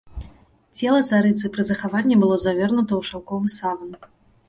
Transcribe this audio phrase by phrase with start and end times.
[0.79, 3.91] Цела царыцы пры захаванні было завернута ў шаўковы саван.